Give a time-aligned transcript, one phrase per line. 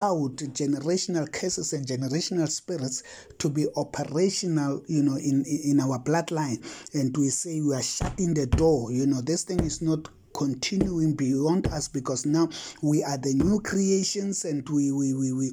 [0.00, 3.02] out generational curses and generational spirits
[3.38, 6.62] to be operational you know in in our bloodline.
[6.94, 8.92] And we say we are shutting the door.
[8.92, 12.48] You know this thing is not continuing beyond us because now
[12.80, 15.50] we are the new creations and we we we, we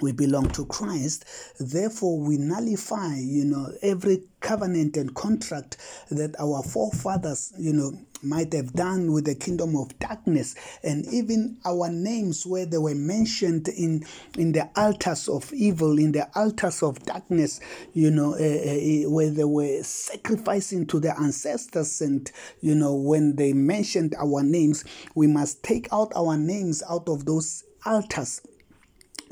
[0.00, 1.24] we belong to Christ.
[1.58, 5.76] Therefore, we nullify, you know, every covenant and contract
[6.10, 7.92] that our forefathers, you know,
[8.24, 10.54] might have done with the kingdom of darkness.
[10.82, 14.04] And even our names where they were mentioned in
[14.38, 17.60] in the altars of evil in the altars of darkness
[17.92, 22.00] you know uh, uh, where they were sacrificing to their ancestors.
[22.00, 22.30] And
[22.60, 27.26] you know when they mentioned our names we must take out our names out of
[27.26, 28.40] those altars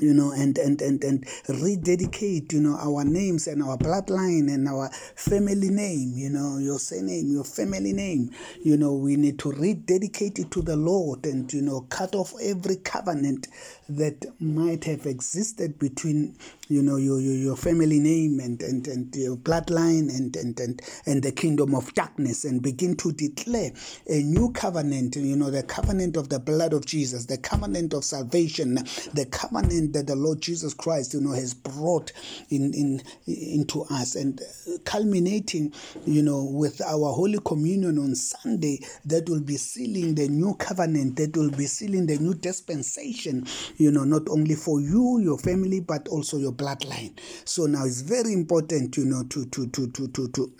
[0.03, 4.67] you know and and and and rededicate you know our names and our bloodline and
[4.67, 8.29] our family name you know your surname your family name.
[8.61, 12.33] You know we need to rededicate it to the lord and you know cut off
[12.41, 13.47] every covenant
[13.89, 16.35] that might have existed between
[16.69, 20.81] you know your your, your family name and, and and your bloodline and and and
[21.05, 23.71] and the kingdom of darkness and begin to declare
[24.07, 28.03] a new covenant you know the covenant of the blood of jesus the covenant of
[28.03, 28.75] salvation
[29.13, 32.11] the covenant that the lord jesus christ you know has brought
[32.49, 34.41] in in into us and
[34.85, 35.73] culminating
[36.05, 41.15] you know with our holy communion on sunday that will be sealing the new covenant
[41.15, 43.45] that will be sealing the new dispensation
[43.77, 47.17] you know not only for you your family but also your bloodline.
[47.45, 50.53] So now it's very important you know to to to to to, to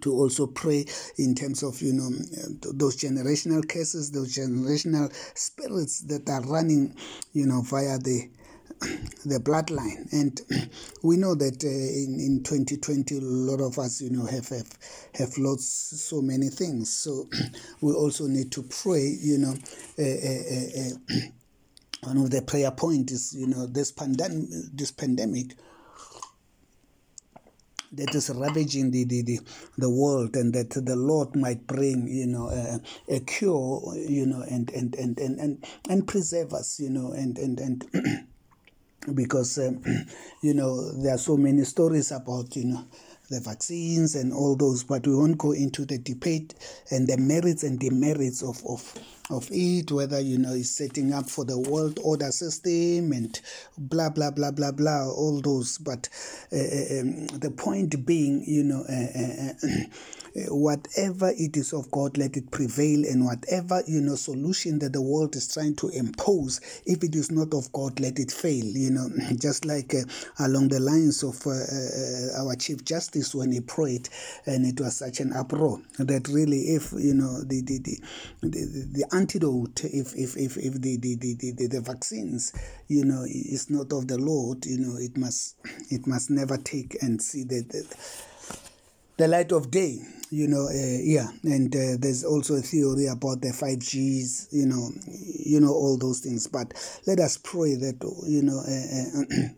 [0.00, 0.84] to also pray
[1.16, 2.10] in terms of you know
[2.74, 6.94] those generational cases those generational spirits that are running
[7.32, 8.28] you know via the
[9.24, 10.10] the bloodline.
[10.12, 10.40] And
[11.02, 14.70] we know that uh, in, in 2020 a lot of us you know have have,
[15.14, 16.94] have lost so many things.
[16.94, 17.28] So
[17.80, 19.54] we also need to pray you know
[19.98, 21.28] uh, uh, uh,
[22.08, 25.54] one of the prayer points is you know this pandemic this pandemic
[27.92, 29.40] that is ravaging the, the, the,
[29.78, 32.80] the world and that the Lord might bring, you know, a,
[33.14, 37.38] a cure, you know, and, and, and, and, and, and preserve us, you know, and,
[37.38, 38.26] and, and
[39.14, 39.82] because, um,
[40.42, 42.84] you know, there are so many stories about, you know,
[43.30, 46.54] the vaccines and all those, but we won't go into the debate
[46.90, 48.94] and the merits and demerits of, of,
[49.30, 53.40] of it, whether you know it's setting up for the world order system and
[53.76, 55.78] blah blah blah blah blah, all those.
[55.78, 56.08] But
[56.52, 56.56] uh,
[57.00, 59.84] um, the point being, you know, uh, uh,
[60.36, 64.92] Eh, whatever it is of God, let it prevail, and whatever you know solution that
[64.92, 68.64] the world is trying to impose, if it is not of God, let it fail.
[68.64, 70.02] You know, just like eh,
[70.40, 74.08] along the lines of eh, our Chief Justice when he prayed,
[74.46, 78.00] and it was such an uproar that really, if you know the the the,
[78.42, 82.52] the, the antidote if if if, if the, the, the, the, the vaccines
[82.88, 85.56] you know is not of the lord you know it must
[85.90, 87.62] it must never take and see the,
[89.18, 89.98] the, light of day
[90.30, 94.90] you know uh, yeah and uh, there's also a theory about the 5gs you know
[95.06, 96.46] you know all those things.
[96.46, 96.74] But
[97.06, 99.48] let us pray that you know uh,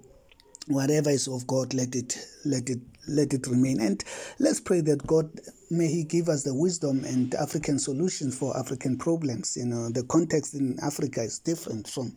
[0.68, 3.80] whatever is of god let it let it let it remain.
[3.80, 4.02] And
[4.38, 5.30] let's pray that god
[5.70, 9.88] may he give us the wisdom and african solutions for african problems you know.
[9.90, 12.16] The context in africa is different from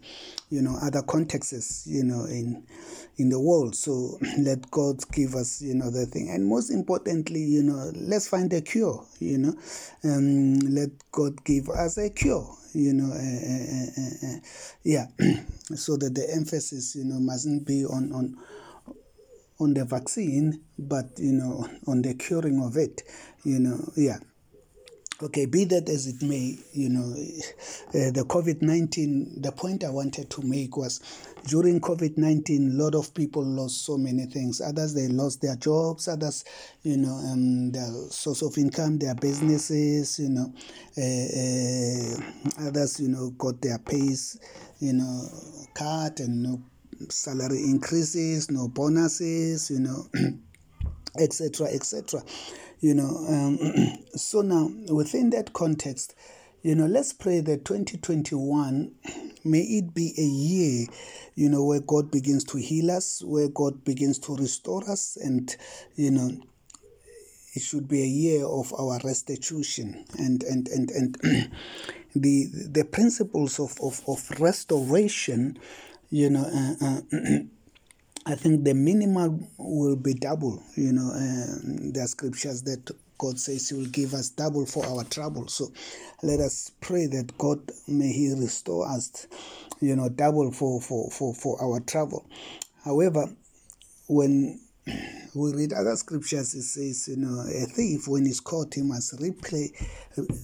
[0.50, 2.64] you know other contexts you know in
[3.18, 3.76] in the world.
[3.76, 6.30] So let god give us you know the thing.
[6.30, 9.54] And most importantly you know let's find a cure you know.
[10.04, 14.40] Um, let god give us a cure you know uh, uh, uh,
[14.84, 15.08] yeah.
[15.76, 18.38] So that the emphasis you know mustn't be on on
[19.60, 23.04] on the vaccine, but you know, on the curing of it,
[23.44, 24.18] you know, yeah.
[25.22, 29.90] Okay, be that as it may, you know, uh, the COVID 19, the point I
[29.90, 31.00] wanted to make was
[31.46, 34.60] during COVID 19, a lot of people lost so many things.
[34.60, 36.44] Others, they lost their jobs, others,
[36.82, 40.54] you know, um, their source of income, their businesses, you know,
[40.98, 44.40] uh, uh, others, you know, got their pays,
[44.80, 45.30] you know,
[45.74, 46.62] cut and no
[47.10, 50.08] salary increases, no bonuses, you know,
[51.20, 52.22] etc., etc.
[52.80, 53.58] You know, um,
[54.16, 56.16] so now within that context,
[56.64, 58.92] you know, let's pray that 2021
[59.44, 60.88] may it be a year,
[61.36, 65.56] you know, where God begins to heal us, where God begins to restore us, and
[65.96, 66.32] you know,
[67.54, 71.52] it should be a year of our restitution and and and and
[72.16, 75.58] the the principles of of, of restoration
[76.14, 77.02] you know, uh, uh,
[78.28, 80.62] I think the minimal will be double.
[80.76, 84.86] You know, uh, there are scriptures that God says He will give us double for
[84.86, 85.48] our trouble.
[85.48, 85.74] So
[86.22, 89.26] let us pray that God may He restore us,
[89.82, 92.30] you know, double for for for, for our trouble.
[92.86, 93.26] However,
[94.08, 94.60] when
[95.34, 99.20] we read other scriptures, it says, you know, a thief, when he's caught, he must
[99.22, 99.72] repay,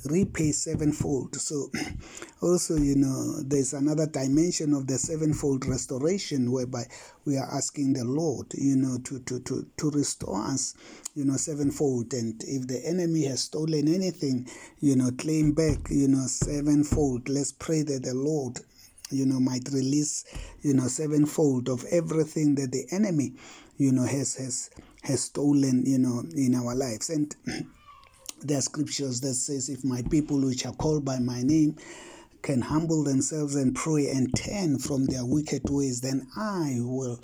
[0.06, 1.36] repay sevenfold.
[1.36, 1.70] So,
[2.42, 6.84] also, you know, there's another dimension of the sevenfold restoration whereby
[7.26, 10.74] we are asking the Lord, you know, to, to, to, to restore us,
[11.16, 12.14] you know, sevenfold.
[12.14, 14.48] And if the enemy has stolen anything,
[14.80, 17.28] you know, claim back, you know, sevenfold.
[17.28, 18.60] Let's pray that the Lord
[19.12, 20.24] you know, might release,
[20.62, 23.34] you know, sevenfold of everything that the enemy,
[23.80, 24.70] you know, has has
[25.04, 27.10] has stolen, you know, in our lives.
[27.10, 27.34] And
[28.44, 31.78] there are scriptures that says, if my people which are called by my name
[32.42, 37.20] can humble themselves and pray and turn from their wicked ways, then I will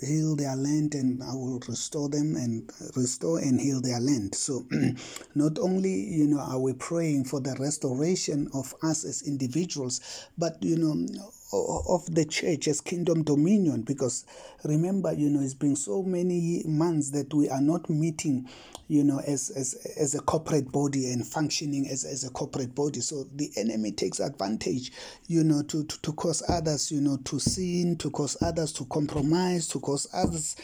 [0.00, 4.34] heal their land and I will restore them and restore and heal their land.
[4.34, 4.66] So,
[5.34, 10.00] not only you know are we praying for the restoration of us as individuals,
[10.38, 14.24] but you know of the church as kingdom dominion because
[14.64, 18.48] remember you know it's been so many months that we are not meeting
[18.88, 23.00] you know as as as a corporate body and functioning as, as a corporate body.
[23.00, 24.92] So the enemy takes advantage
[25.26, 28.84] you know to, to to cause others you know to sin to cause others to
[28.86, 30.56] compromise to cause others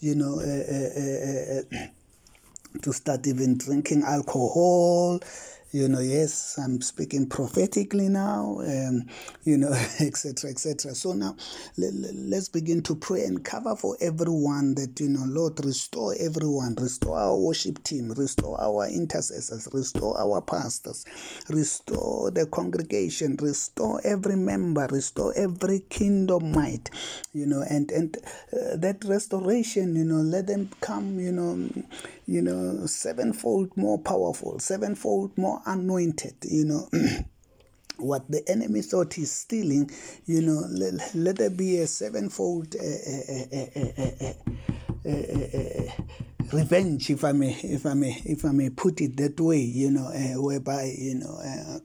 [0.00, 1.88] you know uh, uh, uh,
[2.82, 5.20] to start even drinking alcohol
[5.70, 9.06] you know, yes, I'm speaking prophetically now, um,
[9.44, 10.94] you know, etc., etc.
[10.94, 11.36] So now
[11.76, 16.74] let, let's begin to pray and cover for everyone that, you know, Lord, restore everyone,
[16.76, 21.04] restore our worship team, restore our intercessors, restore our pastors,
[21.50, 26.88] restore the congregation, restore every member, restore every kingdom might,
[27.34, 28.16] you know, and, and
[28.54, 31.68] uh, that restoration, you know, let them come, you know,
[32.26, 36.88] you know, sevenfold more powerful, sevenfold more anointed, you know.
[37.98, 39.90] what the enemy thought he's stealing,
[40.24, 44.32] you know, let, let there be a sevenfold uh, uh,
[45.08, 45.92] uh,
[46.52, 49.90] revenge, if I may, if I may, if I may put it that way, you
[49.90, 51.80] know, whereby you know,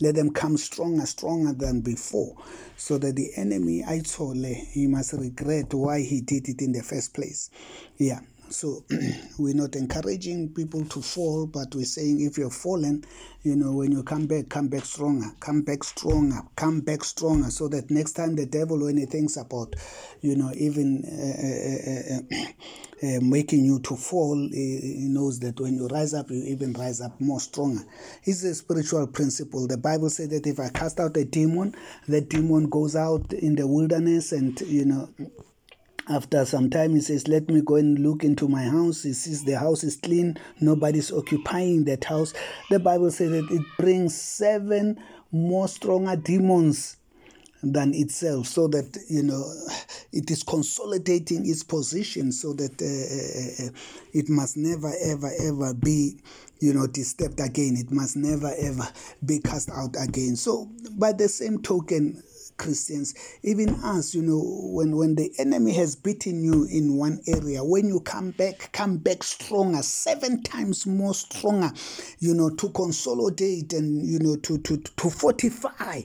[0.00, 2.36] let them come stronger, stronger than before,
[2.76, 6.82] so that the enemy, I told, he must regret why he did it in the
[6.82, 7.50] first place.
[7.96, 8.20] Yeah.
[8.50, 8.84] So
[9.38, 13.04] we're not encouraging people to fall, but we're saying if you're fallen,
[13.42, 17.50] you know, when you come back, come back stronger, come back stronger, come back stronger,
[17.50, 19.76] so that next time the devil, when he thinks about,
[20.22, 25.74] you know, even uh, uh, uh, uh making you to fall, he knows that when
[25.74, 27.82] you rise up, you even rise up more stronger.
[28.24, 29.66] It's a spiritual principle.
[29.66, 31.74] The Bible says that if I cast out a demon,
[32.08, 35.08] the demon goes out in the wilderness and, you know,
[36.08, 39.02] after some time, he says, Let me go and look into my house.
[39.02, 42.32] He sees the house is clean, nobody's occupying that house.
[42.70, 45.00] The Bible says that it brings seven
[45.30, 46.96] more stronger demons
[47.62, 49.44] than itself so that you know
[50.12, 53.70] it is consolidating its position so that uh, uh, uh
[54.14, 56.16] it must never ever ever be
[56.60, 58.86] you know disturbed again it must never ever
[59.26, 62.22] be cast out again so by the same token
[62.58, 67.64] Christians, even us, you know, when, when the enemy has beaten you in one area,
[67.64, 71.70] when you come back, come back stronger, seven times more stronger,
[72.18, 76.02] you know, to consolidate and, you know, to, to, to fortify,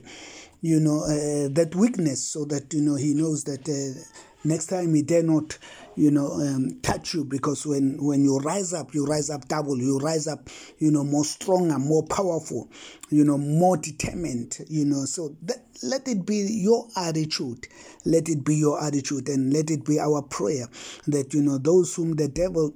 [0.62, 4.00] you know, uh, that weakness so that, you know, he knows that uh,
[4.44, 5.58] next time he dare not
[5.96, 9.78] you know, um, touch you because when, when you rise up, you rise up double.
[9.78, 10.48] You rise up,
[10.78, 12.70] you know, more stronger, more powerful,
[13.10, 15.04] you know, more determined, you know.
[15.04, 17.66] So that, let it be your attitude.
[18.04, 20.68] Let it be your attitude and let it be our prayer
[21.06, 22.74] that, you know, those whom the devil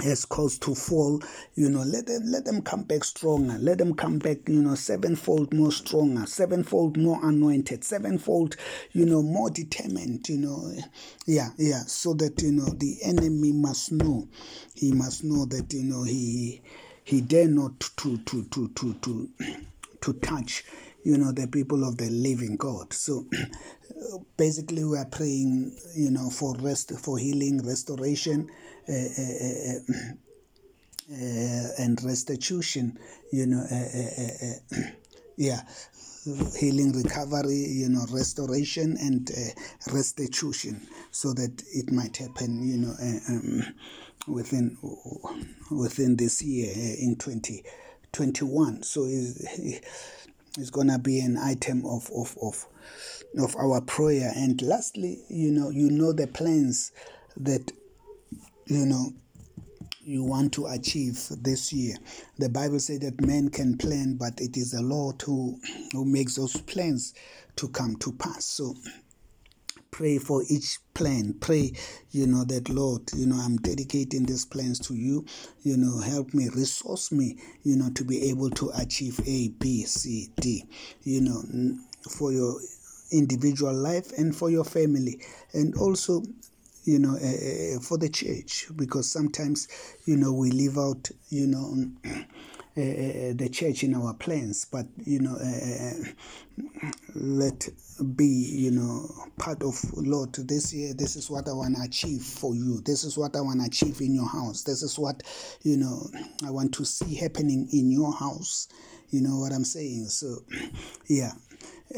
[0.00, 1.22] has caused to fall,
[1.54, 3.56] you know, let them let them come back stronger.
[3.58, 8.56] Let them come back, you know, sevenfold more stronger, sevenfold more anointed, sevenfold,
[8.92, 10.72] you know, more determined, you know.
[11.26, 11.82] Yeah, yeah.
[11.86, 14.28] So that, you know, the enemy must know.
[14.74, 16.62] He must know that, you know, he
[17.04, 19.28] he dare not to to to to to
[20.00, 20.64] to touch
[21.02, 23.26] you know the people of the living god so
[24.38, 28.48] basically we are praying you know for rest for healing restoration
[28.86, 29.78] Eh, eh,
[31.10, 32.98] eh, and restitution,
[33.32, 33.64] you know,
[35.36, 35.60] yeah,
[36.58, 39.30] healing, recovery, you know, restoration and
[39.90, 42.94] restitution, so that it might happen, you know,
[43.28, 43.62] um,
[44.28, 44.76] within
[45.70, 48.82] within this year in 2021.
[48.82, 49.80] So it's,
[50.58, 52.66] it's gonna be an item of of of
[53.38, 54.30] of our prayer.
[54.36, 56.92] And lastly, you know, you know the plans
[57.38, 57.72] that
[58.66, 59.12] you know
[60.04, 61.96] you want to achieve this year.
[62.38, 65.58] The Bible said that men can plan, but it is the Lord who,
[65.92, 67.14] who makes those plans
[67.56, 68.44] to come to pass.
[68.44, 68.74] So
[69.90, 71.34] pray for each plan.
[71.40, 71.72] Pray,
[72.10, 75.24] you know, that Lord, you know, I'm dedicating these plans to you.
[75.62, 79.84] You know, help me, resource me, you know, to be able to achieve A, B,
[79.84, 80.64] C, D,
[81.02, 81.42] you know,
[82.10, 82.60] for your
[83.10, 85.20] individual life and for your family.
[85.54, 86.22] And also,
[86.84, 89.68] you know, uh, for the church, because sometimes,
[90.06, 92.10] you know, we leave out, you know, uh,
[92.76, 96.10] the church in our plans, but you know, uh,
[97.14, 97.68] let
[98.16, 100.32] be you know part of Lord.
[100.34, 102.80] This year, this is what I want to achieve for you.
[102.80, 104.62] This is what I want to achieve in your house.
[104.62, 105.22] This is what
[105.62, 106.10] you know
[106.44, 108.68] I want to see happening in your house.
[109.10, 110.06] You know what I'm saying?
[110.06, 110.42] So,
[111.08, 111.32] yeah,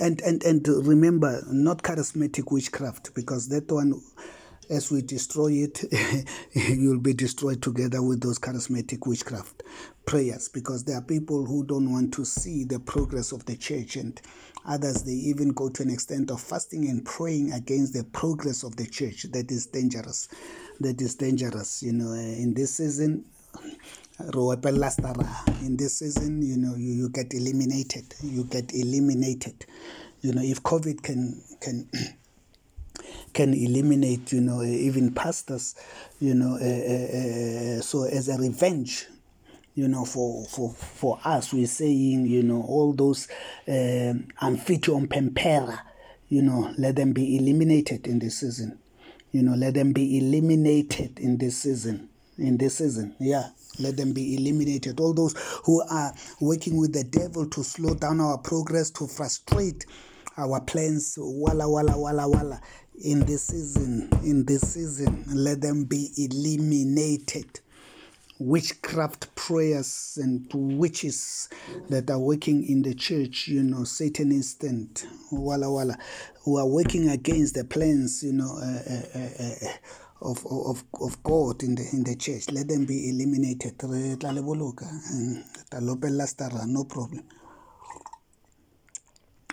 [0.01, 4.03] and and and remember, not charismatic witchcraft because that one
[4.71, 5.85] as we destroy it,
[6.53, 9.63] you'll be destroyed together with those charismatic witchcraft
[10.05, 13.97] prayers because there are people who don't want to see the progress of the church
[13.97, 14.21] and
[14.65, 18.77] others they even go to an extent of fasting and praying against the progress of
[18.77, 19.25] the church.
[19.33, 20.29] That is dangerous.
[20.81, 23.25] That is dangerous you know eh, in this season
[24.19, 28.15] in this season you know you, you get eliminated.
[28.23, 29.67] You get eliminated.
[30.21, 31.89] You know if covid can can
[33.37, 35.75] can eliminate, you know, even pastors,
[36.21, 36.55] you know.
[36.55, 39.07] Uh, uh, so as a revenge,
[39.75, 43.29] you know, for for for us, we're saying, you know, all those
[43.69, 45.81] uh, amphitheon pempera,
[46.31, 48.79] you know, let them be eliminated in this season.
[49.33, 52.09] You know, let them be eliminated in this season.
[52.39, 53.51] In this season, yeah.
[53.79, 54.99] Let them be eliminated.
[55.01, 59.85] All those who are working with the devil to slow down our progress, to frustrate
[60.39, 62.61] our plans, walla walla walla walla
[63.03, 67.61] in this season, in this season, let them be eliminated.
[68.39, 71.49] Witchcraft prayers and witches
[71.89, 75.97] that are working in the church, you know, Satanists and wala wala,
[76.45, 78.83] who are working against the plans, you know, uh,
[79.19, 79.73] uh, uh,
[80.21, 82.51] of, of, of God in the in the church.
[82.51, 83.83] Let them be eliminated.
[86.69, 87.25] No problem.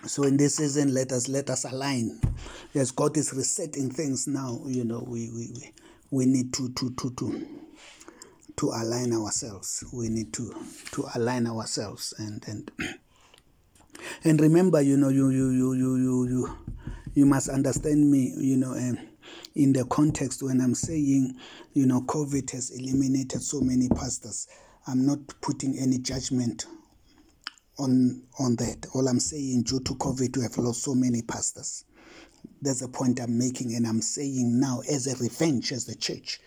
[0.05, 2.19] So in this season, let us let us align.
[2.73, 4.61] Yes, God is resetting things now.
[4.65, 5.73] You know, we we, we,
[6.11, 7.47] we need to to to to
[8.57, 9.83] to align ourselves.
[9.93, 10.53] We need to
[10.91, 12.71] to align ourselves and and
[14.25, 16.57] and remember, you know, you you you you you you,
[17.13, 18.33] you must understand me.
[18.35, 18.97] You know, um,
[19.55, 21.35] in the context when I'm saying,
[21.73, 24.49] you know, COVID has eliminated so many pastors.
[24.85, 26.65] I'm not putting any judgment
[27.79, 28.87] on on that.
[28.93, 31.85] All I'm saying, due to COVID, we have lost so many pastors.
[32.61, 36.39] There's a point I'm making, and I'm saying now as a revenge as the church,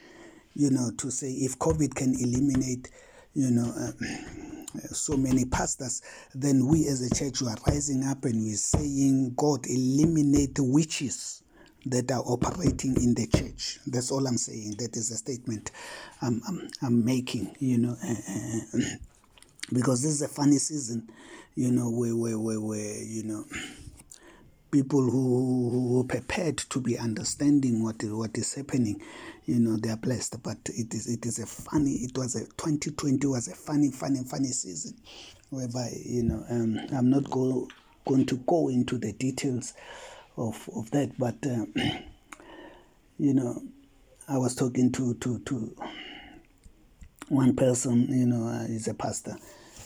[0.54, 2.90] you know, to say if COVID can eliminate,
[3.34, 3.72] you know.
[3.76, 3.92] Uh,
[4.92, 6.02] so many pastors,
[6.34, 10.64] then we as a church we are rising up and we're saying, God, eliminate the
[10.64, 11.42] witches
[11.86, 13.78] that are operating in the church.
[13.86, 14.74] That's all I'm saying.
[14.78, 15.70] That is a statement
[16.20, 17.96] I'm, I'm, I'm making, you know.
[18.02, 18.80] Uh,
[19.72, 21.10] because this is a funny season,
[21.54, 23.44] you know, where, where, where, where you know,
[24.70, 29.00] people who, who prepared to be understanding what is, what is happening,
[29.44, 30.42] you know, they are blessed.
[30.42, 31.92] But it is it is a funny.
[31.92, 34.96] It was a 2020 was a funny, funny, funny season,
[35.50, 37.68] whereby you know, um, I'm not go,
[38.06, 39.74] going to go into the details
[40.36, 41.64] of of that, but uh,
[43.18, 43.62] you know,
[44.28, 45.76] I was talking to to to
[47.28, 49.36] one person, you know, uh, is a pastor,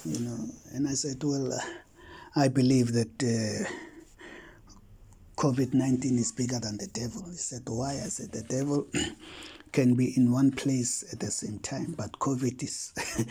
[0.05, 0.39] you know,
[0.73, 1.59] and I said, well, uh,
[2.37, 3.71] I believe that uh,
[5.37, 7.25] COVID 19 is bigger than the devil.
[7.31, 7.93] He said, why?
[7.93, 8.87] I said, the devil
[9.73, 12.93] can be in one place at the same time, but COVID is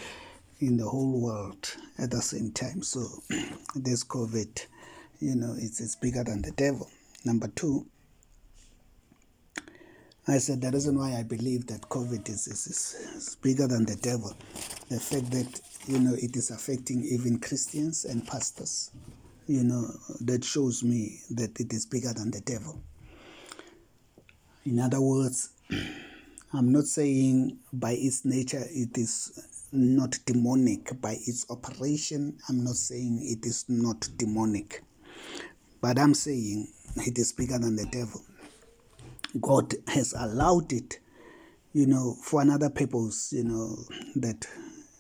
[0.60, 2.82] in the whole world at the same time.
[2.82, 3.06] So
[3.76, 4.66] this COVID,
[5.20, 6.90] you know, it's, it's bigger than the devil.
[7.26, 7.86] Number two,
[10.32, 13.96] I said the reason why I believe that COVID is, is, is, bigger than the
[13.96, 14.36] devil,
[14.90, 18.92] the fact that you know it is affecting even Christians and pastors,
[19.48, 19.88] you know,
[20.22, 22.80] that shows me that it is bigger than the devil.
[24.66, 25.50] In other words,
[26.54, 31.00] I'm not saying by its nature it is not demonic.
[31.02, 34.84] By its operation, I'm not saying it is not demonic.
[35.82, 36.68] But I'm saying
[36.98, 38.22] it is bigger than the devil.
[39.40, 41.00] God has allowed it,
[41.74, 43.78] you know, for another purpose, you know,
[44.16, 44.48] that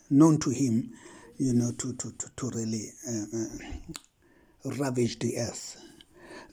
[0.09, 0.93] known to Him,
[1.37, 3.37] you know, to, to, to, to really uh,
[4.69, 5.81] uh, ravage the earth.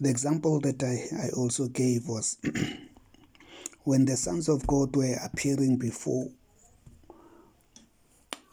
[0.00, 2.38] The example that I, I also gave was
[3.84, 6.28] when the sons of God were appearing before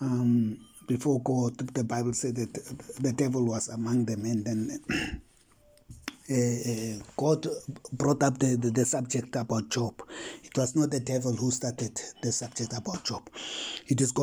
[0.02, 2.54] um, before God, the Bible said that
[3.00, 5.22] the devil was among them, and then
[6.32, 7.46] Uh, uh, God
[7.92, 10.02] brought up the, the, the, subject about Job.
[10.44, 13.30] It was not the devil who started the subject about Job.
[13.88, 14.22] It is God